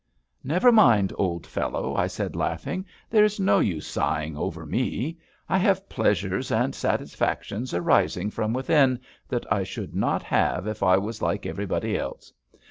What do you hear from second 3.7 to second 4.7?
sighing over